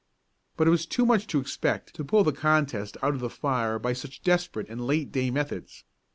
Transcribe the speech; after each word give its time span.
But 0.57 0.65
it 0.65 0.71
was 0.71 0.87
too 0.87 1.05
much 1.05 1.27
to 1.27 1.39
expect 1.39 1.93
to 1.93 2.03
pull 2.03 2.23
the 2.23 2.31
contest 2.33 2.97
out 3.03 3.13
of 3.13 3.19
the 3.19 3.29
fire 3.29 3.77
by 3.77 3.93
such 3.93 4.23
desperate 4.23 4.67
and 4.67 4.87
late 4.87 5.11
day 5.11 5.29
methods. 5.29 5.83